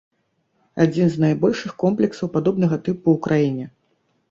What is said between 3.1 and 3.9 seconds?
ў краіне.